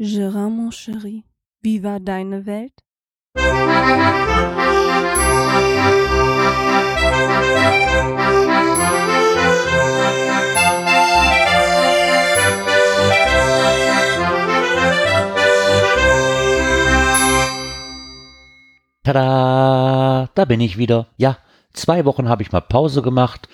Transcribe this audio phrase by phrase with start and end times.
[0.00, 1.24] Gérard, mon chéri,
[1.60, 2.72] wie war deine Welt?
[19.02, 21.08] Tada, da bin ich wieder.
[21.16, 21.38] Ja,
[21.72, 23.48] zwei Wochen habe ich mal Pause gemacht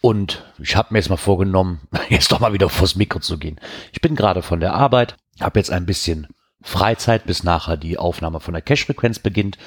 [0.00, 3.58] und ich habe mir jetzt mal vorgenommen, jetzt doch mal wieder vors Mikro zu gehen.
[3.92, 6.26] Ich bin gerade von der Arbeit, habe jetzt ein bisschen
[6.62, 9.58] Freizeit, bis nachher die Aufnahme von der Cash-Frequenz beginnt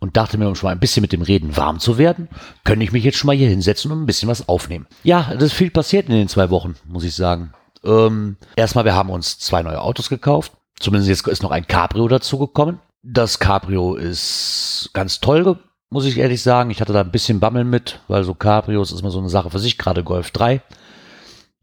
[0.00, 2.28] und dachte mir, um schon mal ein bisschen mit dem Reden warm zu werden,
[2.64, 4.86] könnte ich mich jetzt schon mal hier hinsetzen und ein bisschen was aufnehmen.
[5.02, 7.52] Ja, das ist viel passiert in den zwei Wochen, muss ich sagen.
[7.84, 10.52] Ähm, erstmal, wir haben uns zwei neue Autos gekauft.
[10.78, 12.80] Zumindest jetzt ist noch ein Cabrio dazugekommen.
[13.02, 15.58] Das Cabrio ist ganz toll,
[15.90, 16.70] muss ich ehrlich sagen.
[16.70, 19.50] Ich hatte da ein bisschen Bammel mit, weil so Cabrios ist immer so eine Sache
[19.50, 20.62] für sich, gerade Golf 3.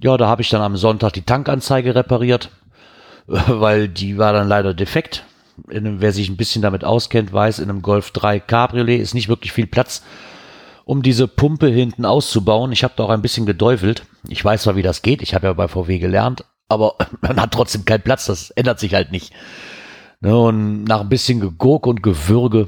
[0.02, 2.52] Ja, da habe ich dann am Sonntag die Tankanzeige repariert,
[3.28, 5.26] weil die war dann leider defekt.
[5.70, 9.30] Einem, wer sich ein bisschen damit auskennt, weiß, in einem Golf 3 Cabriolet ist nicht
[9.30, 10.04] wirklich viel Platz,
[10.84, 12.72] um diese Pumpe hinten auszubauen.
[12.72, 14.06] Ich habe da auch ein bisschen gedeufelt.
[14.28, 17.52] Ich weiß zwar, wie das geht, ich habe ja bei VW gelernt, aber man hat
[17.52, 19.34] trotzdem keinen Platz, das ändert sich halt nicht.
[20.22, 22.68] Ne, und nach ein bisschen Gegurk und Gewürge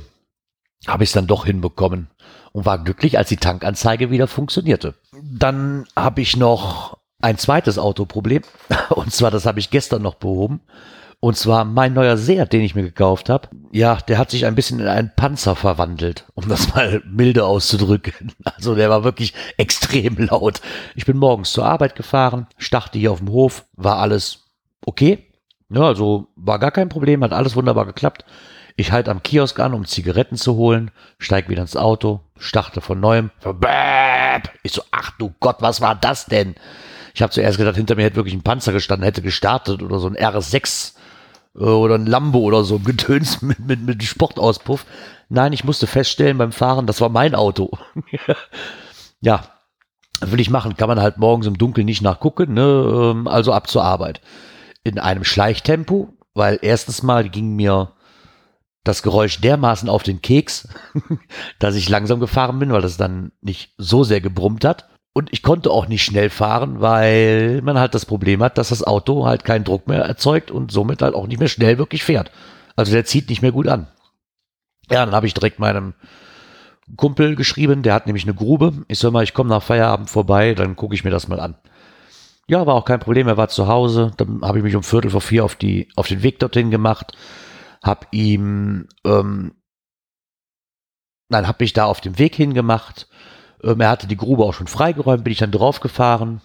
[0.87, 2.07] habe ich es dann doch hinbekommen
[2.51, 4.95] und war glücklich, als die Tankanzeige wieder funktionierte.
[5.21, 8.43] Dann habe ich noch ein zweites Autoproblem
[8.89, 10.61] und zwar, das habe ich gestern noch behoben.
[11.19, 13.49] Und zwar mein neuer Seat, den ich mir gekauft habe.
[13.71, 18.33] Ja, der hat sich ein bisschen in einen Panzer verwandelt, um das mal milde auszudrücken.
[18.43, 20.61] Also der war wirklich extrem laut.
[20.95, 24.45] Ich bin morgens zur Arbeit gefahren, starrte hier auf dem Hof, war alles
[24.85, 25.25] okay.
[25.69, 28.23] Ja, also war gar kein Problem, hat alles wunderbar geklappt.
[28.75, 32.99] Ich halte am Kiosk an, um Zigaretten zu holen, steig wieder ins Auto, starte von
[32.99, 33.31] neuem.
[34.61, 36.53] Ich so, ach du Gott, was war das denn?
[37.17, 40.05] Ich habe zuerst gedacht, hinter mir hätte wirklich ein Panzer gestanden, hätte gestartet oder so
[40.05, 40.93] ein RS6
[41.55, 44.85] äh, oder ein Lambo oder so, Getöns mit, mit, mit Sportauspuff.
[45.27, 47.71] Nein, ich musste feststellen beim Fahren, das war mein Auto.
[49.19, 49.45] ja,
[50.21, 52.61] will ich machen, kann man halt morgens im Dunkeln nicht nachgucken, ne?
[53.15, 54.21] Ähm, also ab zur Arbeit
[54.83, 57.93] in einem Schleichtempo, weil erstens mal ging mir
[58.83, 60.67] das Geräusch dermaßen auf den Keks,
[61.57, 64.87] dass ich langsam gefahren bin, weil das dann nicht so sehr gebrummt hat.
[65.17, 68.83] Und ich konnte auch nicht schnell fahren, weil man halt das Problem hat, dass das
[68.83, 72.29] Auto halt keinen Druck mehr erzeugt und somit halt auch nicht mehr schnell wirklich fährt.
[72.75, 73.87] Also der zieht nicht mehr gut an.
[74.91, 75.95] Ja, dann habe ich direkt meinem
[76.97, 78.85] Kumpel geschrieben, der hat nämlich eine Grube.
[78.89, 81.55] Ich soll mal, ich komme nach Feierabend vorbei, dann gucke ich mir das mal an.
[82.47, 83.27] Ja, war auch kein Problem.
[83.27, 84.11] Er war zu Hause.
[84.17, 87.17] Dann habe ich mich um Viertel vor vier auf, die, auf den Weg dorthin gemacht.
[87.81, 89.55] Hab ihm, ähm,
[91.29, 93.07] nein, hab mich da auf dem Weg hingemacht.
[93.63, 96.41] Ähm, er hatte die Grube auch schon freigeräumt, bin ich dann draufgefahren.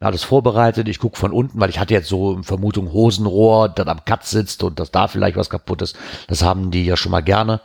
[0.00, 0.86] Alles vorbereitet.
[0.86, 4.62] Ich gucke von unten, weil ich hatte jetzt so Vermutung Hosenrohr, das am Cut sitzt
[4.62, 5.96] und dass da vielleicht was kaputt ist.
[6.28, 7.60] Das haben die ja schon mal gerne.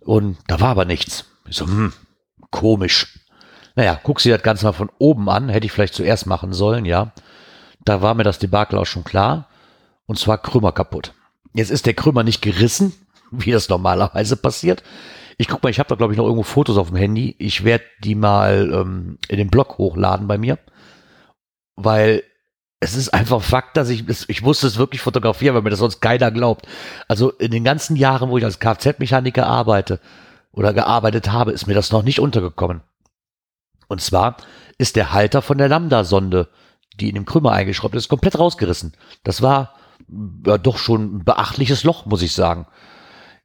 [0.00, 1.26] Und da war aber nichts.
[1.46, 1.92] Ich so, hm,
[2.50, 3.20] komisch.
[3.76, 5.48] Naja, guck sie das Ganze mal von oben an.
[5.48, 7.12] Hätte ich vielleicht zuerst machen sollen, ja.
[7.84, 9.46] Da war mir das Debakel auch schon klar.
[10.06, 11.14] Und zwar Krümmer kaputt.
[11.54, 12.92] Jetzt ist der Krümmer nicht gerissen,
[13.30, 14.82] wie das normalerweise passiert.
[15.40, 17.34] Ich guck mal, ich habe da glaube ich noch irgendwo Fotos auf dem Handy.
[17.38, 20.58] Ich werde die mal ähm, in den Blog hochladen bei mir,
[21.76, 22.24] weil
[22.78, 26.02] es ist einfach Fakt, dass ich, ich musste es wirklich fotografieren, weil mir das sonst
[26.02, 26.68] keiner glaubt.
[27.08, 29.98] Also in den ganzen Jahren, wo ich als Kfz-Mechaniker arbeite
[30.52, 32.82] oder gearbeitet habe, ist mir das noch nicht untergekommen.
[33.88, 34.36] Und zwar
[34.76, 36.50] ist der Halter von der Lambda-Sonde,
[36.96, 38.92] die in dem Krümmer eingeschraubt ist, komplett rausgerissen.
[39.24, 39.74] Das war
[40.44, 42.66] ja, doch schon ein beachtliches Loch, muss ich sagen.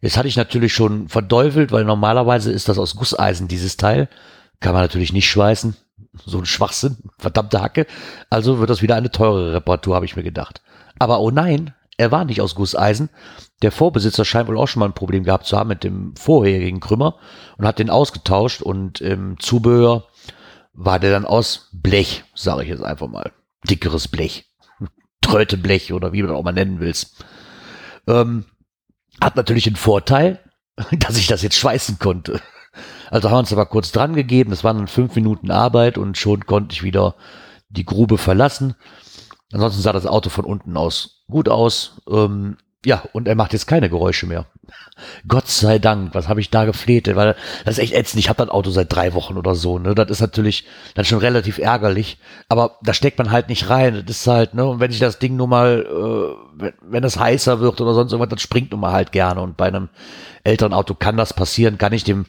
[0.02, 4.10] Jetzt hatte ich natürlich schon verdeufelt, weil normalerweise ist das aus Gusseisen, dieses Teil.
[4.60, 5.76] Kann man natürlich nicht schweißen.
[6.26, 7.88] So ein Schwachsinn, verdammte Hacke.
[8.30, 10.62] Also wird das wieder eine teure Reparatur, habe ich mir gedacht.
[11.00, 13.10] Aber oh nein, er war nicht aus Gusseisen.
[13.62, 16.80] Der Vorbesitzer scheint wohl auch schon mal ein Problem gehabt zu haben mit dem vorherigen
[16.80, 17.18] Krümmer
[17.58, 20.06] und hat den ausgetauscht und im Zubehör
[20.74, 23.32] war der dann aus Blech, sage ich jetzt einfach mal.
[23.64, 24.46] Dickeres Blech.
[25.22, 27.24] Tröteblech oder wie das auch mal nennen willst.
[28.08, 28.46] Ähm,
[29.22, 30.40] hat natürlich den Vorteil,
[30.92, 32.42] dass ich das jetzt schweißen konnte.
[33.10, 34.50] Also haben wir uns aber kurz dran gegeben.
[34.50, 37.16] Das waren dann fünf Minuten Arbeit und schon konnte ich wieder
[37.70, 38.76] die Grube verlassen.
[39.54, 42.02] Ansonsten sah das Auto von unten aus gut aus.
[42.10, 44.46] Ähm, ja, und er macht jetzt keine Geräusche mehr.
[45.28, 47.14] Gott sei Dank, was habe ich da gefleht?
[47.16, 47.36] Weil
[47.66, 48.20] das ist echt ätzend.
[48.20, 49.80] Ich habe das Auto seit drei Wochen oder so.
[49.80, 49.96] Ne?
[49.96, 52.18] Das ist natürlich dann schon relativ ärgerlich.
[52.50, 54.04] Aber da steckt man halt nicht rein.
[54.06, 54.66] Das ist halt, ne?
[54.66, 58.12] Und wenn ich das Ding nur mal, äh, wenn, wenn es heißer wird oder sonst
[58.12, 59.42] irgendwas, dann springt nun mal halt gerne.
[59.42, 59.90] Und bei einem
[60.44, 61.78] älteren Auto kann das passieren.
[61.78, 62.26] Kann ich dem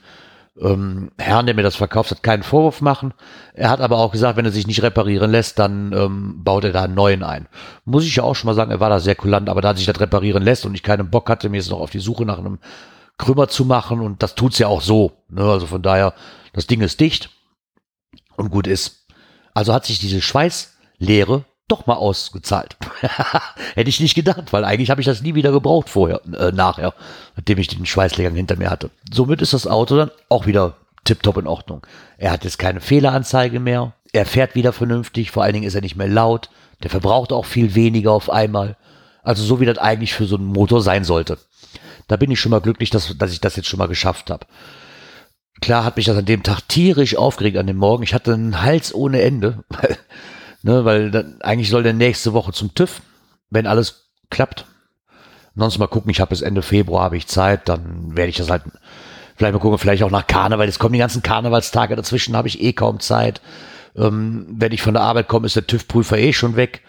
[0.61, 3.13] ähm, Herrn, der mir das verkauft hat, keinen Vorwurf machen.
[3.55, 6.73] Er hat aber auch gesagt, wenn er sich nicht reparieren lässt, dann ähm, baut er
[6.73, 7.49] da einen neuen ein.
[7.85, 9.87] Muss ich ja auch schon mal sagen, er war da sehr kulant, aber da sich
[9.87, 12.39] das reparieren lässt und ich keinen Bock hatte, mir jetzt noch auf die Suche nach
[12.39, 12.59] einem
[13.19, 15.13] Krümmer zu machen und das tut's ja auch so.
[15.29, 15.43] Ne?
[15.43, 16.15] Also von daher,
[16.53, 17.31] das Ding ist dicht
[18.37, 19.07] und gut ist.
[19.55, 22.77] Also hat sich diese Schweißlehre doch mal ausgezahlt.
[23.75, 26.95] Hätte ich nicht gedacht, weil eigentlich habe ich das nie wieder gebraucht vorher, äh, nachher,
[27.37, 28.91] nachdem ich den Schweißlehrgang hinter mir hatte.
[29.13, 30.75] Somit ist das Auto dann auch wieder
[31.05, 31.87] tiptop in Ordnung.
[32.19, 33.95] Er hat jetzt keine Fehleranzeige mehr.
[34.13, 35.31] Er fährt wieder vernünftig.
[35.31, 36.51] Vor allen Dingen ist er nicht mehr laut.
[36.83, 38.77] Der verbraucht auch viel weniger auf einmal.
[39.23, 41.39] Also so wie das eigentlich für so einen Motor sein sollte.
[42.09, 44.47] Da bin ich schon mal glücklich, dass, dass ich das jetzt schon mal geschafft habe.
[45.61, 48.03] Klar hat mich das an dem Tag tierisch aufgeregt an dem Morgen.
[48.03, 49.65] Ich hatte einen Hals ohne Ende.
[50.67, 53.01] Ne, weil dann, eigentlich soll der nächste Woche zum TÜV,
[53.51, 54.67] wenn alles klappt.
[55.55, 58.51] Sonst mal gucken, ich habe bis Ende Februar habe ich Zeit, dann werde ich das
[58.51, 58.65] halt
[59.37, 60.67] vielleicht mal gucken, vielleicht auch nach Karneval.
[60.67, 63.41] Jetzt kommen die ganzen Karnevalstage dazwischen, habe ich eh kaum Zeit.
[63.95, 66.83] Ähm, wenn ich von der Arbeit komme, ist der TÜV-Prüfer eh schon weg.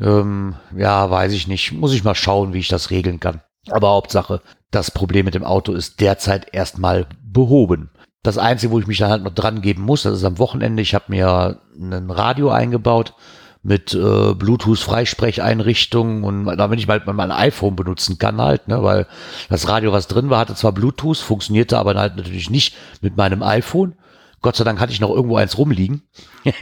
[0.00, 1.72] Ähm, ja, weiß ich nicht.
[1.72, 3.42] Muss ich mal schauen, wie ich das regeln kann.
[3.68, 4.40] Aber Hauptsache,
[4.70, 7.90] das Problem mit dem Auto ist derzeit erstmal behoben.
[8.22, 10.82] Das Einzige, wo ich mich dann halt noch dran geben muss, das ist am Wochenende.
[10.82, 13.14] Ich habe mir ein Radio eingebaut
[13.62, 19.06] mit äh, Bluetooth-Freisprecheinrichtungen und damit ich mal mein iPhone benutzen kann halt, ne, weil
[19.50, 23.42] das Radio, was drin war, hatte zwar Bluetooth, funktionierte aber halt natürlich nicht mit meinem
[23.42, 23.94] iPhone.
[24.40, 26.02] Gott sei Dank hatte ich noch irgendwo eins rumliegen.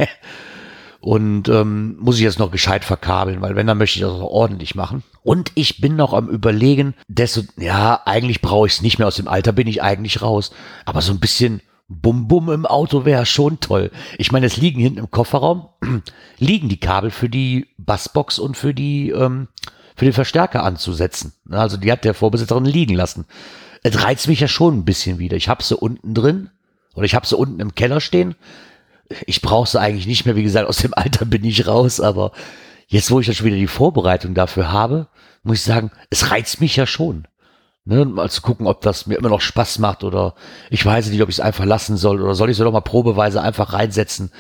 [1.01, 4.31] und ähm, muss ich jetzt noch gescheit verkabeln, weil wenn, dann möchte ich das auch
[4.31, 5.05] ordentlich machen.
[5.23, 9.17] Und ich bin noch am überlegen, desto, ja, eigentlich brauche ich es nicht mehr, aus
[9.17, 10.51] dem Alter bin ich eigentlich raus,
[10.85, 13.91] aber so ein bisschen Bum-Bum im Auto wäre schon toll.
[14.19, 15.69] Ich meine, es liegen hinten im Kofferraum,
[16.39, 19.49] liegen die Kabel für die Bassbox und für die, ähm,
[19.97, 21.33] für den Verstärker anzusetzen.
[21.49, 23.25] Also die hat der Vorbesitzerin liegen lassen.
[23.83, 25.37] Es reizt mich ja schon ein bisschen wieder.
[25.37, 26.51] Ich habe sie unten drin
[26.95, 28.35] oder ich habe sie unten im Keller stehen
[29.27, 30.37] ich brauche sie eigentlich nicht mehr.
[30.37, 32.33] Wie gesagt, aus dem Alter bin ich raus, aber
[32.87, 35.09] jetzt, wo ich dann schon wieder die Vorbereitung dafür habe,
[35.43, 37.27] muss ich sagen, es reizt mich ja schon.
[37.85, 40.35] Ne, mal zu gucken, ob das mir immer noch Spaß macht oder
[40.69, 42.83] ich weiß nicht, ob ich es einfach lassen soll oder soll ich es doch mal
[42.83, 44.31] probeweise einfach reinsetzen.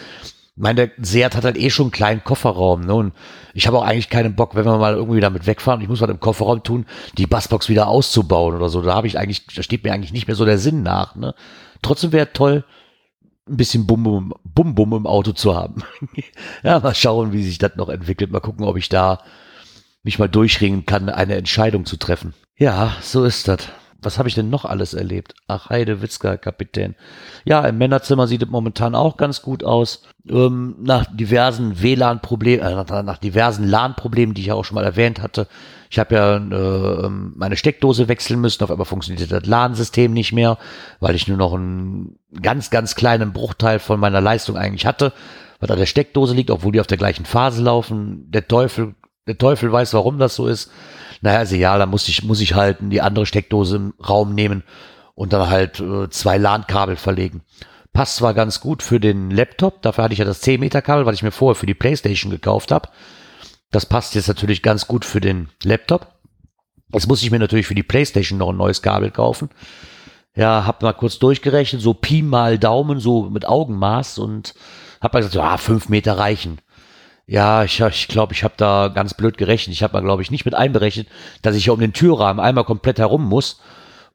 [0.54, 2.94] Ich meine, der Seat hat halt eh schon einen kleinen Kofferraum, ne?
[2.94, 3.14] Und
[3.54, 6.10] ich habe auch eigentlich keinen Bock, wenn wir mal irgendwie damit wegfahren, ich muss was
[6.10, 6.84] im Kofferraum tun,
[7.16, 8.82] die Bassbox wieder auszubauen oder so.
[8.82, 11.34] Da habe ich eigentlich, da steht mir eigentlich nicht mehr so der Sinn nach, ne?
[11.80, 12.64] Trotzdem wäre toll,
[13.48, 15.82] ein bisschen Bum-Bum Bum, Bum im Auto zu haben.
[16.62, 18.30] ja, mal schauen, wie sich das noch entwickelt.
[18.30, 19.20] Mal gucken, ob ich da
[20.02, 22.34] mich mal durchringen kann, eine Entscheidung zu treffen.
[22.56, 23.68] Ja, so ist das.
[24.00, 25.34] Was habe ich denn noch alles erlebt?
[25.48, 26.94] Ach, Heide Witzka, Kapitän.
[27.44, 30.04] Ja, im Männerzimmer sieht es momentan auch ganz gut aus.
[30.28, 34.84] Ähm, nach diversen WLAN-Problemen, äh, nach, nach diversen LAN-Problemen, die ich ja auch schon mal
[34.84, 35.48] erwähnt hatte,
[35.90, 40.32] ich habe ja äh, ähm, meine Steckdose wechseln müssen, auf einmal funktionierte das LAN-System nicht
[40.32, 40.58] mehr,
[41.00, 45.12] weil ich nur noch einen ganz, ganz kleinen Bruchteil von meiner Leistung eigentlich hatte,
[45.60, 48.30] was an der Steckdose liegt, obwohl die auf der gleichen Phase laufen.
[48.30, 48.94] Der Teufel,
[49.26, 50.70] der Teufel weiß, warum das so ist.
[51.20, 54.62] Naja, also ja, da muss ich, muss ich halt die andere Steckdose im Raum nehmen
[55.14, 57.42] und dann halt äh, zwei LAN-Kabel verlegen.
[57.92, 61.06] Passt zwar ganz gut für den Laptop, dafür hatte ich ja das 10 Meter Kabel,
[61.06, 62.90] was ich mir vorher für die Playstation gekauft habe.
[63.70, 66.14] Das passt jetzt natürlich ganz gut für den Laptop.
[66.92, 69.50] Jetzt muss ich mir natürlich für die Playstation noch ein neues Kabel kaufen.
[70.34, 74.54] Ja, hab mal kurz durchgerechnet, so Pi mal Daumen, so mit Augenmaß und
[75.00, 76.60] hab mal gesagt, ja, fünf Meter reichen.
[77.26, 79.74] Ja, ich glaube, ich, glaub, ich habe da ganz blöd gerechnet.
[79.74, 81.08] Ich habe mal, glaube ich, nicht mit einberechnet,
[81.42, 83.60] dass ich ja um den Türrahmen einmal komplett herum muss.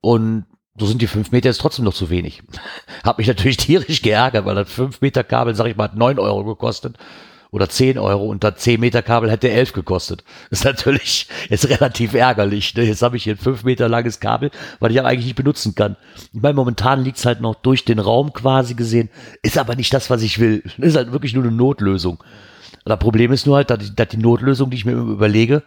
[0.01, 0.45] Und
[0.77, 2.41] so sind die fünf Meter jetzt trotzdem noch zu wenig.
[3.03, 6.17] hab mich natürlich tierisch geärgert, weil das fünf Meter Kabel, sag ich mal, hat neun
[6.17, 6.97] Euro gekostet
[7.53, 10.23] oder 10 Euro und das 10 Meter Kabel hätte 11 gekostet.
[10.49, 12.73] Das ist natürlich jetzt relativ ärgerlich.
[12.73, 12.81] Ne?
[12.81, 15.95] Jetzt habe ich hier ein 5 Meter langes Kabel, weil ich eigentlich nicht benutzen kann.
[16.33, 19.09] Ich meine, momentan liegt es halt noch durch den Raum quasi gesehen,
[19.43, 20.63] ist aber nicht das, was ich will.
[20.79, 22.23] Ist halt wirklich nur eine Notlösung.
[22.85, 25.61] Das Problem ist nur halt, dass, die, dass die Notlösung, die ich mir überlege,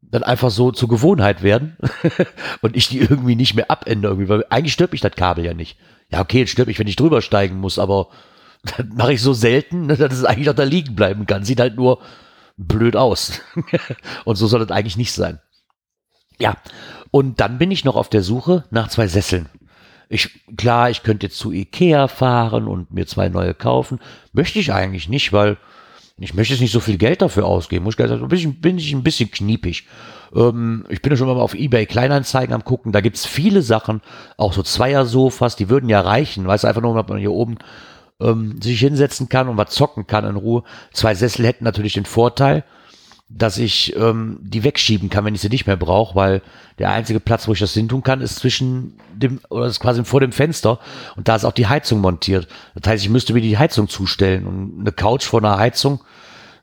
[0.00, 1.76] dann einfach so zur Gewohnheit werden
[2.62, 4.12] und ich die irgendwie nicht mehr abändere.
[4.12, 5.76] Irgendwie, weil eigentlich stört mich das Kabel ja nicht.
[6.10, 8.08] Ja, okay, es stört mich, wenn ich drüber steigen muss, aber
[8.64, 11.44] das mache ich so selten, dass es eigentlich auch da liegen bleiben kann.
[11.44, 12.00] Sieht halt nur
[12.56, 13.40] blöd aus.
[14.24, 15.40] und so soll das eigentlich nicht sein.
[16.38, 16.56] Ja,
[17.10, 19.48] und dann bin ich noch auf der Suche nach zwei Sesseln.
[20.08, 24.00] Ich, klar, ich könnte jetzt zu Ikea fahren und mir zwei neue kaufen.
[24.32, 25.56] Möchte ich eigentlich nicht, weil
[26.18, 27.84] ich möchte jetzt nicht so viel Geld dafür ausgeben.
[27.84, 29.86] Muss ich sagen, bin ich, bin ich ein bisschen kniepig.
[30.34, 32.92] Ähm, ich bin ja schon mal auf Ebay Kleinanzeigen am gucken.
[32.92, 34.00] Da gibt's viele Sachen,
[34.36, 36.46] auch so Zweier-Sofas, die würden ja reichen.
[36.46, 37.58] Weißt du, einfach nur, dass man hier oben
[38.20, 40.62] ähm, sich hinsetzen kann und was zocken kann in Ruhe.
[40.92, 42.64] Zwei Sessel hätten natürlich den Vorteil,
[43.28, 46.42] dass ich ähm, die wegschieben kann, wenn ich sie nicht mehr brauche, weil
[46.78, 50.04] der einzige Platz, wo ich das hin tun kann, ist zwischen dem, oder ist quasi
[50.04, 50.78] vor dem Fenster
[51.16, 52.46] und da ist auch die Heizung montiert.
[52.74, 56.00] Das heißt, ich müsste mir die Heizung zustellen und eine Couch vor einer Heizung,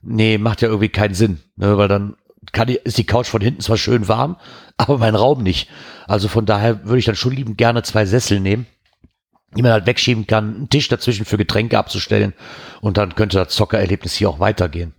[0.01, 2.15] nee, macht ja irgendwie keinen Sinn, ne, weil dann
[2.51, 4.37] kann die, ist die Couch von hinten zwar schön warm,
[4.77, 5.69] aber mein Raum nicht.
[6.07, 8.65] Also von daher würde ich dann schon liebend gerne zwei Sessel nehmen,
[9.55, 12.33] die man halt wegschieben kann, einen Tisch dazwischen für Getränke abzustellen
[12.81, 14.93] und dann könnte das Zockererlebnis hier auch weitergehen.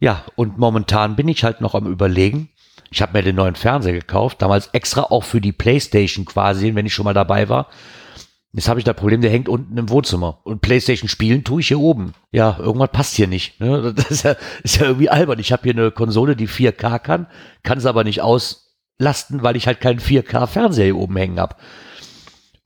[0.00, 2.50] Ja, und momentan bin ich halt noch am überlegen.
[2.90, 6.86] Ich habe mir den neuen Fernseher gekauft, damals extra auch für die Playstation quasi, wenn
[6.86, 7.68] ich schon mal dabei war.
[8.52, 10.40] Jetzt habe ich das Problem, der hängt unten im Wohnzimmer.
[10.44, 12.14] Und Playstation spielen tue ich hier oben.
[12.32, 13.60] Ja, irgendwas passt hier nicht.
[13.60, 13.92] Ne?
[13.96, 15.38] Das ist ja, ist ja irgendwie albern.
[15.38, 17.26] Ich habe hier eine Konsole, die 4K kann,
[17.62, 21.56] kann es aber nicht auslasten, weil ich halt keinen 4K-Fernseher hier oben hängen habe.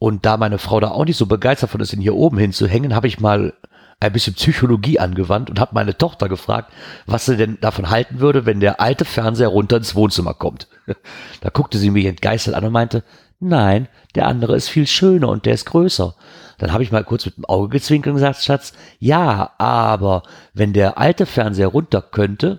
[0.03, 2.93] Und da meine Frau da auch nicht so begeistert von ist, ihn hier oben hinzuhängen,
[2.93, 3.53] habe ich mal
[4.01, 6.73] ein bisschen Psychologie angewandt und habe meine Tochter gefragt,
[7.07, 10.67] was sie denn davon halten würde, wenn der alte Fernseher runter ins Wohnzimmer kommt.
[11.41, 13.05] Da guckte sie mich entgeistert an und meinte,
[13.39, 16.17] nein, der andere ist viel schöner und der ist größer.
[16.59, 20.73] Dann habe ich mal kurz mit dem Auge gezwinkert und gesagt, Schatz, ja, aber wenn
[20.73, 22.59] der alte Fernseher runter könnte,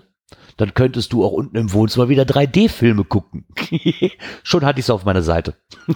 [0.56, 3.44] dann könntest du auch unten im Wohnzimmer wieder 3D-Filme gucken.
[4.42, 5.54] Schon hatte ich es auf meiner Seite.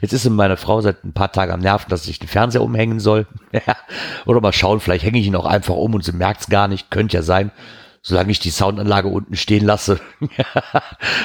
[0.00, 3.00] Jetzt ist meine Frau seit ein paar Tagen am Nerven, dass ich den Fernseher umhängen
[3.00, 3.26] soll.
[4.26, 6.68] Oder mal schauen, vielleicht hänge ich ihn auch einfach um und sie merkt es gar
[6.68, 6.90] nicht.
[6.90, 7.50] Könnte ja sein.
[8.02, 9.98] Solange ich die Soundanlage unten stehen lasse,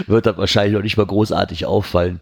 [0.07, 2.21] wird das wahrscheinlich noch nicht mal großartig auffallen.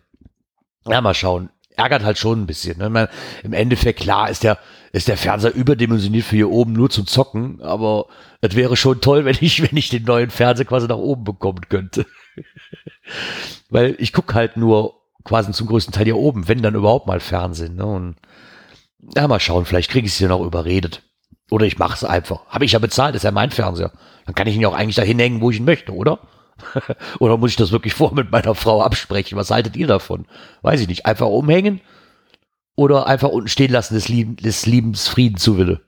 [0.88, 2.80] Ja, mal schauen ärgert halt schon ein bisschen.
[2.80, 3.08] Ne?
[3.44, 4.58] Im Endeffekt, klar, ist der,
[4.92, 8.08] ist der Fernseher überdimensioniert für hier oben nur zum Zocken, aber
[8.42, 11.62] es wäre schon toll, wenn ich, wenn ich den neuen Fernseher quasi nach oben bekommen
[11.70, 12.06] könnte.
[13.70, 17.20] Weil ich gucke halt nur quasi zum größten Teil hier oben, wenn dann überhaupt mal
[17.20, 17.76] Fernsehen.
[17.76, 17.86] Ne?
[17.86, 18.16] Und
[19.16, 21.04] ja, mal schauen, vielleicht kriege ich es ja noch überredet.
[21.50, 22.46] Oder ich mache es einfach.
[22.48, 23.92] Habe ich ja bezahlt, ist ja mein Fernseher.
[24.26, 26.20] Dann kann ich ihn auch eigentlich dahin hängen, wo ich ihn möchte, oder?
[27.20, 29.38] Oder muss ich das wirklich vor mit meiner Frau absprechen?
[29.38, 30.26] Was haltet ihr davon?
[30.64, 31.06] Weiß ich nicht.
[31.06, 31.82] Einfach umhängen
[32.78, 35.82] oder einfach unten stehen lassen des, Lieb des Liebens Frieden zu Wille.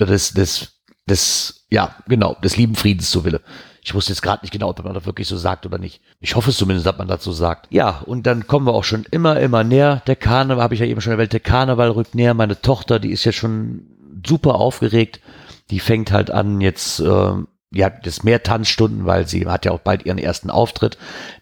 [0.00, 3.42] Des, des, des, ja, genau, des lieben Friedens zu Wille.
[3.84, 6.00] Ich wusste jetzt gerade nicht genau, ob man das wirklich so sagt oder nicht.
[6.20, 7.66] Ich hoffe es zumindest, dass man dazu sagt.
[7.70, 10.02] Ja, und dann kommen wir auch schon immer, immer näher.
[10.06, 12.34] Der Karneval, habe ich ja eben schon erwähnt, der Karneval rückt näher.
[12.34, 13.86] Meine Tochter, die ist jetzt schon
[14.26, 15.20] super aufgeregt.
[15.70, 17.32] Die fängt halt an, jetzt äh,
[17.74, 20.96] ja, das mehr Tanzstunden, weil sie hat ja auch bald ihren ersten Auftritt.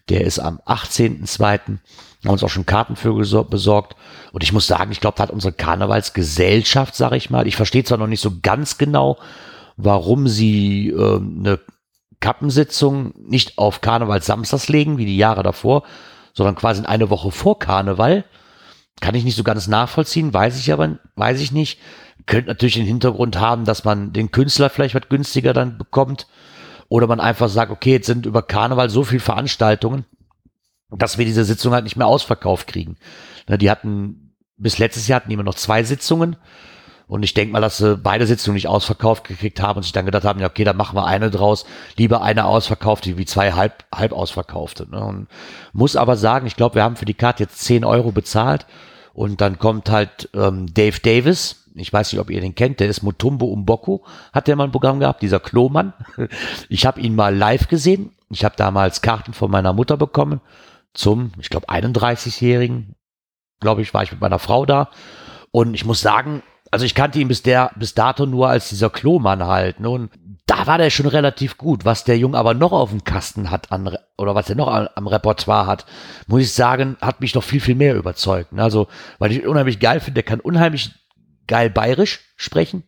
[0.09, 1.77] Der ist am 18.02.
[2.23, 3.95] Haben uns auch schon Karten für besorgt.
[4.31, 7.83] Und ich muss sagen, ich glaube, da hat unsere Karnevalsgesellschaft, sage ich mal, ich verstehe
[7.83, 9.17] zwar noch nicht so ganz genau,
[9.77, 11.59] warum sie äh, eine
[12.19, 15.83] Kappensitzung nicht auf Karnevalssamstags legen, wie die Jahre davor,
[16.33, 18.23] sondern quasi in eine Woche vor Karneval.
[18.99, 21.79] Kann ich nicht so ganz nachvollziehen, weiß ich aber, weiß ich nicht.
[22.27, 26.27] Könnte natürlich den Hintergrund haben, dass man den Künstler vielleicht was günstiger dann bekommt.
[26.87, 30.05] Oder man einfach sagt, okay, jetzt sind über Karneval so viele Veranstaltungen,
[30.91, 32.97] dass wir diese Sitzung halt nicht mehr ausverkauft kriegen.
[33.47, 36.35] Ne, die hatten, bis letztes Jahr hatten die immer noch zwei Sitzungen.
[37.07, 40.05] Und ich denke mal, dass sie beide Sitzungen nicht ausverkauft gekriegt haben und sich dann
[40.05, 41.65] gedacht haben, ja, okay, dann machen wir eine draus.
[41.97, 44.89] Lieber eine ausverkaufte wie zwei halb, halb ausverkaufte.
[44.89, 45.03] Ne?
[45.03, 45.27] Und
[45.73, 48.65] muss aber sagen, ich glaube, wir haben für die Karte jetzt 10 Euro bezahlt.
[49.13, 52.87] Und dann kommt halt ähm, Dave Davis, ich weiß nicht, ob ihr den kennt, der
[52.87, 55.93] ist Mutumbo Umboko, hat der mal ein Programm gehabt, dieser Klomann.
[56.69, 58.11] Ich habe ihn mal live gesehen.
[58.29, 60.39] Ich habe damals Karten von meiner Mutter bekommen
[60.93, 62.95] zum, ich glaube, 31-Jährigen,
[63.59, 64.89] glaube ich, war ich mit meiner Frau da.
[65.51, 68.89] Und ich muss sagen, also ich kannte ihn bis der, bis dato nur als dieser
[68.89, 69.79] Klomann halt.
[69.79, 69.89] Ne?
[69.89, 70.11] Und
[70.45, 71.85] da war der schon relativ gut.
[71.85, 74.87] Was der Junge aber noch auf dem Kasten hat an, oder was er noch am,
[74.95, 75.85] am Repertoire hat,
[76.27, 78.53] muss ich sagen, hat mich noch viel, viel mehr überzeugt.
[78.53, 78.63] Ne?
[78.63, 78.87] Also,
[79.19, 80.91] weil ich unheimlich geil finde, der kann unheimlich
[81.47, 82.83] geil bayerisch sprechen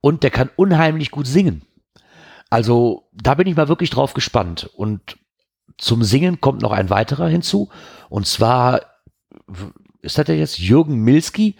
[0.00, 1.62] und der kann unheimlich gut singen.
[2.50, 4.68] Also da bin ich mal wirklich drauf gespannt.
[4.74, 5.16] Und
[5.82, 7.68] zum Singen kommt noch ein weiterer hinzu.
[8.08, 8.82] Und zwar
[10.00, 11.56] ist das der jetzt Jürgen Milski,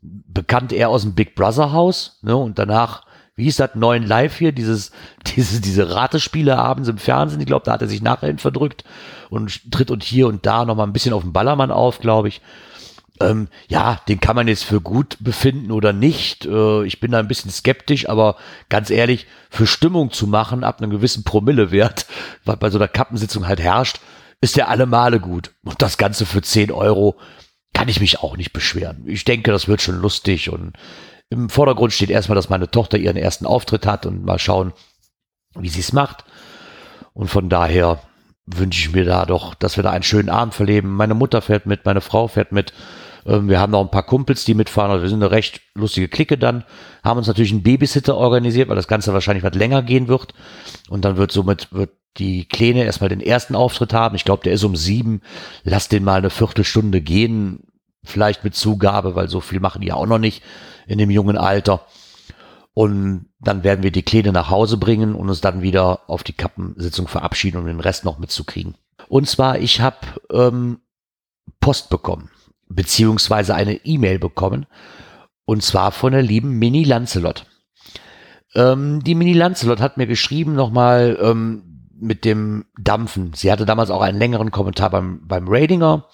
[0.00, 2.20] bekannt eher aus dem Big Brother Haus.
[2.22, 2.36] Ne?
[2.36, 3.04] Und danach,
[3.34, 4.92] wie hieß das, neuen Live hier, dieses,
[5.34, 7.40] diese, diese Ratespiele abends im Fernsehen.
[7.40, 8.84] Ich glaube, da hat er sich nachher verdrückt
[9.28, 12.28] und tritt und hier und da noch mal ein bisschen auf den Ballermann auf, glaube
[12.28, 12.42] ich.
[13.20, 16.46] Ähm, ja, den kann man jetzt für gut befinden oder nicht.
[16.46, 18.36] Äh, ich bin da ein bisschen skeptisch, aber
[18.68, 22.06] ganz ehrlich, für Stimmung zu machen ab einem gewissen Promillewert,
[22.44, 24.00] was bei so einer Kappensitzung halt herrscht,
[24.40, 25.52] ist der alle Male gut.
[25.64, 27.16] Und das Ganze für 10 Euro
[27.72, 29.04] kann ich mich auch nicht beschweren.
[29.06, 30.72] Ich denke, das wird schon lustig und
[31.30, 34.72] im Vordergrund steht erstmal, dass meine Tochter ihren ersten Auftritt hat und mal schauen,
[35.58, 36.24] wie sie es macht.
[37.12, 38.00] Und von daher
[38.46, 40.94] wünsche ich mir da doch, dass wir da einen schönen Abend verleben.
[40.94, 42.72] Meine Mutter fährt mit, meine Frau fährt mit
[43.26, 44.90] Ähm, wir haben noch ein paar Kumpels, die mitfahren.
[44.90, 46.64] Also wir sind eine recht lustige Clique dann.
[47.02, 50.34] Haben uns natürlich einen Babysitter organisiert, weil das Ganze wahrscheinlich was länger gehen wird.
[50.88, 54.14] Und dann wird somit, wird die Kleine erstmal den ersten Auftritt haben.
[54.14, 55.22] Ich glaube, der ist um sieben.
[55.64, 57.64] Lass den mal eine Viertelstunde gehen.
[58.04, 60.42] Vielleicht mit Zugabe, weil so viel machen die auch noch nicht
[60.86, 61.86] in dem jungen Alter.
[62.74, 66.32] Und dann werden wir die Kleine nach Hause bringen und uns dann wieder auf die
[66.32, 68.74] Kappensitzung verabschieden, um den Rest noch mitzukriegen.
[69.08, 69.98] Und zwar, ich habe
[70.32, 70.80] ähm,
[71.60, 72.30] Post bekommen,
[72.68, 74.66] beziehungsweise eine E-Mail bekommen.
[75.44, 77.46] Und zwar von der lieben Mini Lancelot.
[78.56, 83.32] Ähm, die Mini Lancelot hat mir geschrieben nochmal ähm, mit dem Dampfen.
[83.34, 86.08] Sie hatte damals auch einen längeren Kommentar beim, beim Ratinger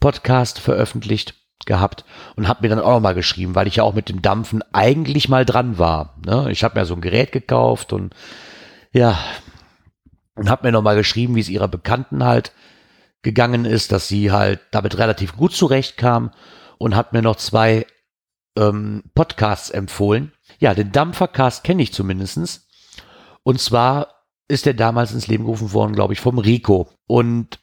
[0.00, 1.34] Podcast veröffentlicht
[1.66, 2.04] gehabt
[2.36, 5.28] und hat mir dann auch nochmal geschrieben, weil ich ja auch mit dem Dampfen eigentlich
[5.28, 6.16] mal dran war.
[6.24, 6.48] Ne?
[6.50, 8.14] Ich habe mir so ein Gerät gekauft und
[8.92, 9.18] ja,
[10.34, 12.52] und habe mir nochmal geschrieben, wie es ihrer Bekannten halt
[13.22, 16.30] gegangen ist, dass sie halt damit relativ gut zurechtkam
[16.78, 17.86] und hat mir noch zwei
[18.56, 20.32] ähm, Podcasts empfohlen.
[20.60, 22.68] Ja, den Dampfercast kenne ich zumindestens.
[23.42, 26.88] Und zwar ist der damals ins Leben gerufen worden, glaube ich, vom Rico.
[27.06, 27.58] Und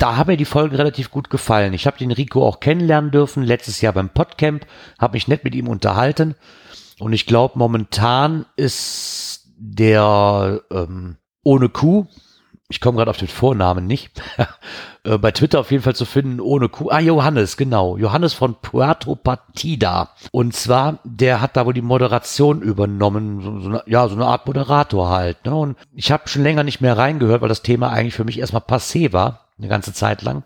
[0.00, 1.74] da haben mir die Folgen relativ gut gefallen.
[1.74, 4.66] Ich habe den Rico auch kennenlernen dürfen, letztes Jahr beim Podcamp,
[4.98, 6.34] habe mich nett mit ihm unterhalten.
[6.98, 12.06] Und ich glaube, momentan ist der ähm, ohne Kuh,
[12.70, 14.22] ich komme gerade auf den Vornamen nicht,
[15.04, 16.88] äh, bei Twitter auf jeden Fall zu finden, ohne Kuh.
[16.88, 17.98] Ah, Johannes, genau.
[17.98, 20.10] Johannes von Puerto Partida.
[20.30, 23.42] Und zwar, der hat da wohl die Moderation übernommen.
[23.42, 25.44] So, so eine, ja, so eine Art Moderator halt.
[25.44, 25.54] Ne?
[25.54, 28.62] Und ich habe schon länger nicht mehr reingehört, weil das Thema eigentlich für mich erstmal
[28.62, 30.42] passé war, eine ganze Zeit lang.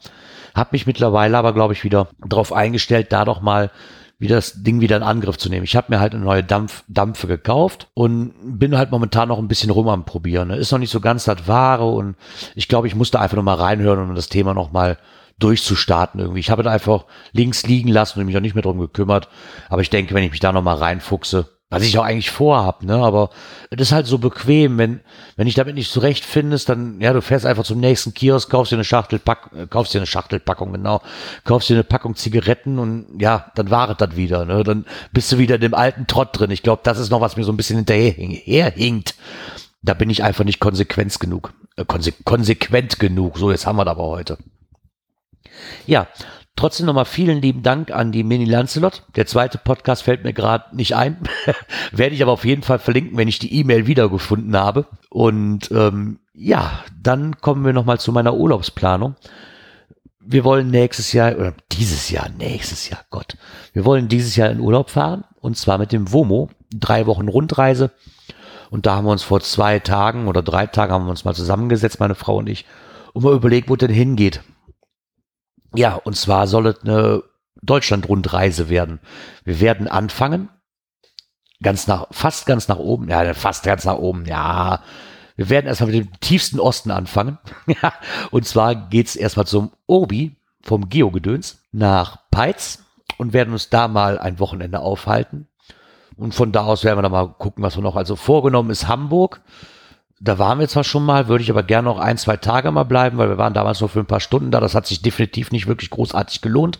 [0.54, 3.71] Hab mich mittlerweile aber, glaube ich, wieder darauf eingestellt, da doch mal
[4.18, 5.64] wieder das Ding wieder in Angriff zu nehmen.
[5.64, 9.49] Ich habe mir halt eine neue Dampf, Dampfe gekauft und bin halt momentan noch ein
[9.49, 10.50] bisschen rum am Probieren.
[10.50, 12.16] Ist noch nicht so ganz das Wahre und
[12.54, 14.99] ich glaube, ich musste einfach noch mal reinhören, um das Thema noch mal
[15.38, 16.40] durchzustarten irgendwie.
[16.40, 19.28] Ich habe es einfach links liegen lassen und mich auch nicht mehr drum gekümmert.
[19.68, 22.84] Aber ich denke, wenn ich mich da noch mal reinfuchse, was ich auch eigentlich vorhab,
[22.84, 22.94] ne?
[22.94, 23.30] Aber
[23.70, 25.00] es ist halt so bequem, wenn,
[25.36, 28.76] wenn ich damit nicht zurechtfindest, dann, ja, du fährst einfach zum nächsten Kiosk, kaufst dir
[28.76, 31.02] eine Schachtel, pack, äh, kaufst dir eine Schachtelpackung, genau,
[31.42, 34.62] kaufst dir eine Packung Zigaretten und ja, dann war es das wieder, ne?
[34.62, 36.52] Dann bist du wieder in dem alten Trott drin.
[36.52, 39.16] Ich glaube, das ist noch, was mir so ein bisschen hinterher hinkt.
[39.82, 41.52] Da bin ich einfach nicht konsequent genug.
[41.76, 43.36] Äh, konse konsequent genug.
[43.36, 44.38] So, jetzt haben wir das aber heute.
[45.86, 46.06] Ja,
[46.56, 49.02] Trotzdem nochmal vielen lieben Dank an die Mini Lancelot.
[49.16, 51.18] Der zweite Podcast fällt mir gerade nicht ein.
[51.92, 54.87] Werde ich aber auf jeden Fall verlinken, wenn ich die E-Mail wiedergefunden habe.
[55.11, 59.16] Und ähm, ja, dann kommen wir nochmal zu meiner Urlaubsplanung.
[60.20, 63.37] Wir wollen nächstes Jahr, oder dieses Jahr, nächstes Jahr, Gott.
[63.72, 65.24] Wir wollen dieses Jahr in Urlaub fahren.
[65.40, 66.50] Und zwar mit dem WOMO.
[66.72, 67.90] Drei Wochen Rundreise.
[68.70, 71.35] Und da haben wir uns vor zwei Tagen oder drei Tagen haben wir uns mal
[71.35, 72.64] zusammengesetzt, meine Frau und ich,
[73.12, 74.40] und mal überlegt, wo denn hingeht.
[75.74, 77.22] Ja, und zwar soll es eine
[77.62, 79.00] Deutschland-Rundreise werden.
[79.44, 80.48] Wir werden anfangen,
[81.62, 84.82] ganz nach, fast ganz nach oben, ja, fast ganz nach oben, ja.
[85.37, 87.38] Wir werden erstmal mit dem tiefsten Osten anfangen.
[88.30, 92.84] und zwar geht's erstmal zum Obi vom Geogedöns nach Peitz
[93.18, 95.48] und werden uns da mal ein Wochenende aufhalten.
[96.16, 97.96] Und von da aus werden wir dann mal gucken, was wir noch.
[97.96, 99.40] Also vorgenommen ist Hamburg.
[100.20, 102.85] Da waren wir zwar schon mal, würde ich aber gerne noch ein, zwei Tage mal
[102.85, 104.61] bleiben, weil wir waren damals nur für ein paar Stunden da.
[104.61, 106.79] Das hat sich definitiv nicht wirklich großartig gelohnt.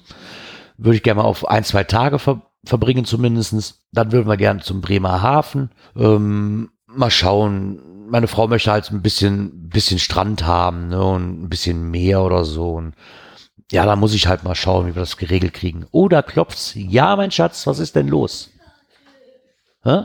[0.77, 3.85] Würde ich gerne mal auf ein, zwei Tage ver verbringen zumindestens.
[3.93, 5.71] Dann würden wir gerne zum Bremer Hafen.
[5.97, 8.09] Ähm, mal schauen.
[8.09, 12.45] Meine Frau möchte halt ein bisschen, bisschen Strand haben ne, und ein bisschen Meer oder
[12.45, 12.73] so.
[12.73, 12.95] Und
[13.71, 15.87] ja, da muss ich halt mal schauen, wie wir das geregelt kriegen.
[15.91, 16.73] Oder klopft's?
[16.75, 18.51] Ja, mein Schatz, was ist denn los?
[19.83, 20.05] Hä?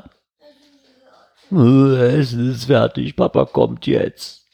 [1.51, 4.45] Es ist fertig, Papa kommt jetzt.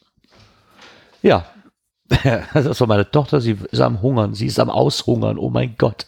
[1.22, 1.46] Ja,
[2.54, 6.06] das war meine Tochter, sie ist am Hungern, sie ist am Aushungern, oh mein Gott.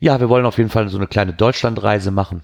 [0.00, 2.42] Ja, wir wollen auf jeden Fall so eine kleine Deutschlandreise machen.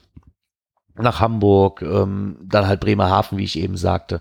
[0.96, 4.20] Nach Hamburg, ähm, dann halt Bremerhaven, wie ich eben sagte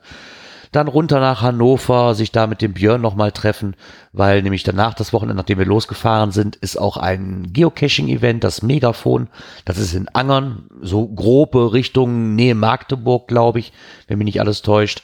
[0.75, 3.75] dann runter nach Hannover, sich da mit dem Björn nochmal treffen,
[4.11, 9.29] weil nämlich danach das Wochenende, nachdem wir losgefahren sind, ist auch ein Geocaching-Event, das Megafon.
[9.65, 13.73] Das ist in Angern, so grobe Richtung Nähe Magdeburg, glaube ich,
[14.07, 15.03] wenn mich nicht alles täuscht.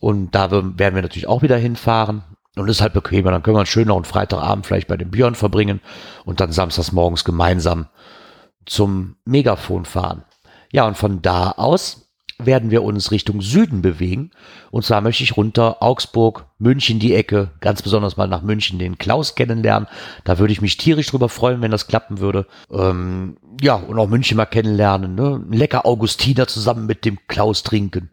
[0.00, 2.22] Und da werden wir natürlich auch wieder hinfahren.
[2.56, 3.30] Und ist halt bequemer.
[3.30, 5.80] Dann können wir schön noch einen Freitagabend vielleicht bei dem Björn verbringen
[6.24, 7.88] und dann samstags morgens gemeinsam
[8.64, 10.24] zum Megafon fahren.
[10.72, 12.05] Ja, und von da aus
[12.38, 14.30] werden wir uns Richtung Süden bewegen.
[14.70, 18.98] Und zwar möchte ich runter Augsburg, München die Ecke, ganz besonders mal nach München den
[18.98, 19.88] Klaus kennenlernen.
[20.24, 22.46] Da würde ich mich tierisch drüber freuen, wenn das klappen würde.
[22.70, 25.14] Ähm, ja, und auch München mal kennenlernen.
[25.14, 25.42] Ne?
[25.50, 28.10] Lecker Augustiner zusammen mit dem Klaus trinken.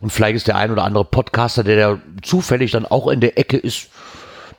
[0.00, 3.38] Und vielleicht ist der ein oder andere Podcaster, der, der zufällig dann auch in der
[3.38, 3.88] Ecke ist,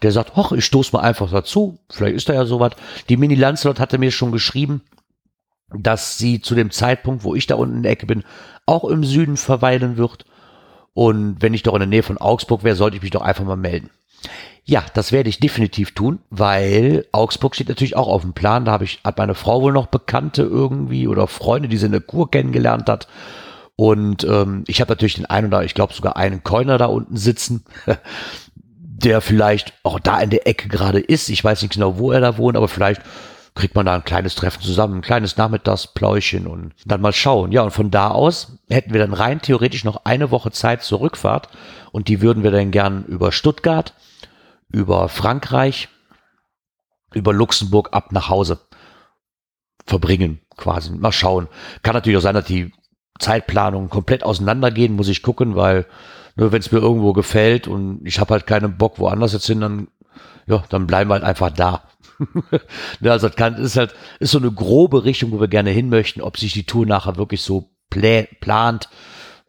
[0.01, 1.79] der sagt, hoch, ich stoß mal einfach dazu.
[1.89, 2.73] Vielleicht ist da ja sowas.
[3.09, 4.81] Die Mini Lancelot hatte mir schon geschrieben,
[5.69, 8.23] dass sie zu dem Zeitpunkt, wo ich da unten in der Ecke bin,
[8.65, 10.25] auch im Süden verweilen wird.
[10.93, 13.43] Und wenn ich doch in der Nähe von Augsburg wäre, sollte ich mich doch einfach
[13.43, 13.89] mal melden.
[14.63, 18.65] Ja, das werde ich definitiv tun, weil Augsburg steht natürlich auch auf dem Plan.
[18.65, 21.91] Da habe ich, hat meine Frau wohl noch Bekannte irgendwie oder Freunde, die sie in
[21.91, 23.07] der Kur kennengelernt hat.
[23.75, 27.17] Und ähm, ich habe natürlich den einen oder ich glaube sogar einen Coiner da unten
[27.17, 27.65] sitzen,
[28.79, 31.29] der vielleicht auch da in der Ecke gerade ist.
[31.29, 33.01] Ich weiß nicht genau, wo er da wohnt, aber vielleicht
[33.55, 37.53] kriegt man da ein kleines Treffen zusammen, ein kleines Nachmittagspläuschen und dann mal schauen.
[37.53, 40.99] Ja, und von da aus hätten wir dann rein theoretisch noch eine Woche Zeit zur
[40.99, 41.49] Rückfahrt
[41.91, 43.93] und die würden wir dann gern über Stuttgart,
[44.69, 45.87] über Frankreich,
[47.13, 48.59] über Luxemburg ab nach Hause
[49.85, 50.91] verbringen, quasi.
[50.91, 51.47] Mal schauen.
[51.81, 52.73] Kann natürlich auch sein, dass die
[53.19, 55.85] Zeitplanung komplett auseinandergehen, muss ich gucken, weil
[56.35, 59.61] nur wenn es mir irgendwo gefällt und ich habe halt keinen Bock woanders jetzt hin,
[59.61, 59.87] dann
[60.47, 61.83] ja, dann bleiben wir halt einfach da.
[63.01, 65.89] Ja, also das kann, ist halt ist so eine grobe Richtung, wo wir gerne hin
[65.89, 66.21] möchten.
[66.21, 68.89] Ob sich die Tour nachher wirklich so plä plant,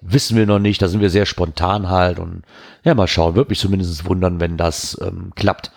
[0.01, 0.83] wissen wir noch nicht.
[0.83, 2.43] Da sind wir sehr spontan halt und
[2.85, 3.35] ja, mal schauen.
[3.35, 5.73] Würde mich zumindest wundern, wenn das ähm, klappt.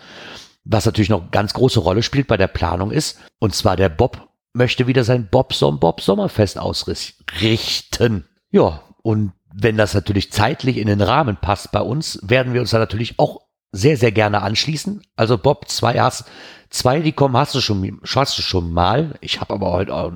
[0.64, 4.28] Was natürlich noch ganz große Rolle spielt bei der Planung ist, und zwar der Bob
[4.52, 8.24] möchte wieder sein Bob Som Bob Sommerfest ausrichten.
[8.50, 12.70] Ja, und wenn das natürlich zeitlich in den Rahmen passt bei uns, werden wir uns
[12.70, 13.40] da natürlich auch
[13.72, 15.02] sehr, sehr gerne anschließen.
[15.16, 16.24] Also Bob, zwei hast,
[16.70, 19.14] zwei, die kommen, hast du schon, hast du schon mal.
[19.20, 20.12] Ich habe aber heute auch,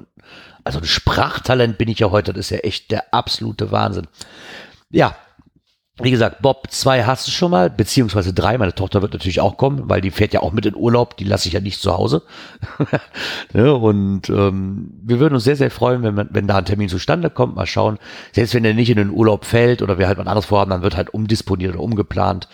[0.64, 4.06] also ein Sprachtalent bin ich ja heute, das ist ja echt der absolute Wahnsinn.
[4.90, 5.16] Ja,
[6.02, 8.58] wie gesagt, Bob, zwei hast du schon mal, beziehungsweise drei.
[8.58, 11.24] Meine Tochter wird natürlich auch kommen, weil die fährt ja auch mit in Urlaub, die
[11.24, 12.22] lasse ich ja nicht zu Hause.
[13.52, 16.88] ja, und ähm, wir würden uns sehr, sehr freuen, wenn, man, wenn da ein Termin
[16.88, 17.54] zustande kommt.
[17.54, 17.98] Mal schauen.
[18.32, 20.82] Selbst wenn er nicht in den Urlaub fällt oder wir halt was anderes vorhaben, dann
[20.82, 22.48] wird halt umdisponiert oder umgeplant.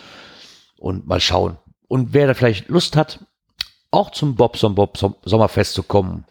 [0.81, 1.59] Und mal schauen.
[1.87, 3.21] Und wer da vielleicht Lust hat,
[3.93, 6.25] auch zum Bob zum Bob Sommerfest zu kommen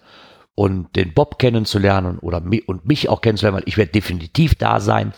[0.56, 4.82] und den Bob kennenzulernen oder mi und mich auch kennenzulernen, weil ich werde definitiv da
[4.82, 5.14] sein.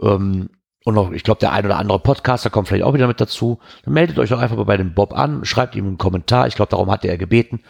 [0.00, 0.48] Ähm,
[0.84, 3.58] und noch, ich glaube, der ein oder andere Podcaster kommt vielleicht auch wieder mit dazu.
[3.84, 6.46] Dann meldet euch doch einfach mal bei dem Bob an, schreibt ihm einen Kommentar.
[6.46, 7.60] Ich glaube, darum hat er gebeten.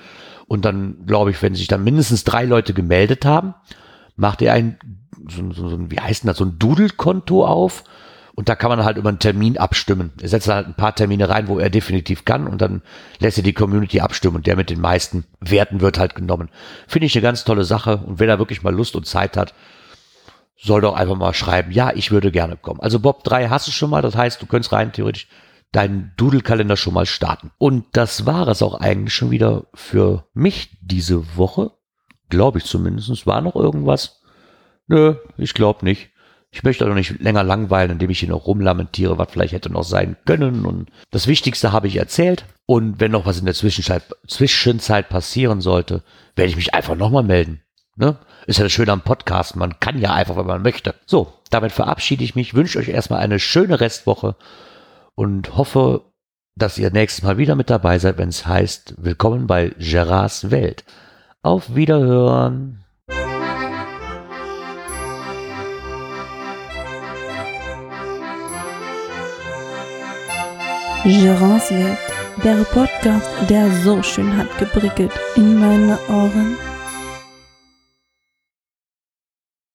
[0.47, 3.55] Und dann, glaube ich, wenn sich dann mindestens drei Leute gemeldet haben,
[4.17, 4.79] macht er ein,
[5.29, 7.85] so, so, so wie heißt denn das, so ein Doodle-Konto auf.
[8.37, 10.13] Und da kann man halt über einen Termin abstimmen.
[10.21, 12.83] Er setzt halt ein paar Termine rein, wo er definitiv kann und dann
[13.21, 16.51] lässt er die Community abstimmen und der mit den meisten Werten wird halt genommen.
[16.89, 19.55] Finde ich eine ganz tolle Sache und wenn er wirklich mal Lust und Zeit hat,
[20.57, 22.81] soll doch einfach mal schreiben, ja, ich würde gerne kommen.
[22.81, 25.29] Also Bob 3 hast du schon mal, das heißt, du könntest rein theoretisch
[25.75, 27.51] deinen Doodle-Kalender schon mal starten.
[27.59, 31.73] Und das war es auch eigentlich schon wieder für mich diese Woche.
[32.31, 33.27] Glaube ich zumindest.
[33.27, 34.23] War noch irgendwas?
[34.87, 36.11] Nö, ich glaube nicht.
[36.55, 39.83] Ich möchte auch nicht länger langweilen, indem ich hier noch rumlamentiere, was vielleicht hätte noch
[39.83, 40.65] sein können.
[40.65, 42.45] Und das Wichtigste habe ich erzählt.
[42.65, 46.05] Und wenn noch was in der Zwischenzeit, Zwischenzeit passieren sollte,
[46.37, 47.61] werde ich mich einfach nochmal melden.
[47.97, 48.19] Ne?
[48.47, 50.95] Ist ja das Schöne am Podcast, man kann ja einfach, wenn man möchte.
[51.07, 54.37] So, damit verabschiede ich mich, wünsche euch erstmal eine schöne Restwoche
[55.17, 56.03] und hoffe,
[56.55, 60.85] dass ihr nächstes Mal wieder mit dabei seid, wenn es heißt, willkommen bei Gerards Welt.
[61.43, 62.84] Auf Wiederhören.
[71.05, 71.99] Gerards Welt,
[72.43, 76.57] der Podcast, der so schön hat gebrickelt in meine Ohren.